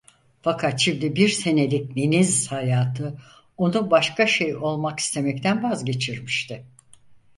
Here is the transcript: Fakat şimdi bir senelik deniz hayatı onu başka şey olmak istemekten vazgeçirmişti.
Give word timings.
Fakat 0.41 0.79
şimdi 0.79 1.15
bir 1.15 1.29
senelik 1.29 1.95
deniz 1.95 2.51
hayatı 2.51 3.17
onu 3.57 3.91
başka 3.91 4.27
şey 4.27 4.55
olmak 4.55 4.99
istemekten 4.99 5.63
vazgeçirmişti. 5.63 6.65